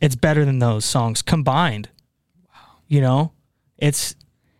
[0.00, 1.88] It's better than those songs combined.
[2.88, 3.32] You know,
[3.78, 4.16] it's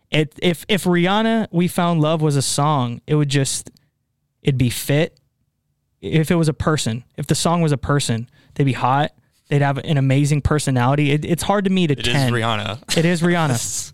[0.09, 0.33] it.
[0.41, 3.69] If if Rihanna, We Found Love was a song, it would just
[4.41, 5.19] it'd be fit.
[6.01, 9.11] If it was a person, if the song was a person, they'd be hot.
[9.49, 11.11] They'd have an amazing personality.
[11.11, 12.33] It, it's hard to meet a It is ten.
[12.33, 12.97] Rihanna.
[12.97, 13.93] It is Rihanna.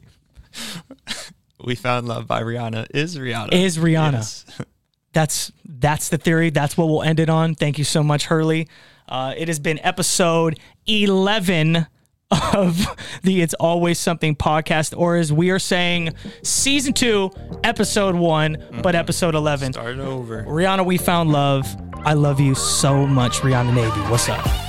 [1.64, 2.88] we found love by Rihanna.
[2.94, 3.54] Is Rihanna?
[3.54, 4.14] Is Rihanna.
[4.14, 4.46] Yes.
[5.14, 6.50] that's that's the theory.
[6.50, 7.56] That's what we'll end it on.
[7.56, 8.68] Thank you so much, Hurley.
[9.08, 11.88] Uh, it has been episode eleven
[12.32, 12.86] of
[13.24, 17.32] the It's Always Something podcast, or as we are saying, season two,
[17.64, 19.74] episode one, but episode eleven.
[19.74, 20.44] Start over.
[20.44, 21.66] Rihanna, we found love.
[22.06, 24.00] I love you so much, Rihanna Navy.
[24.12, 24.69] What's up?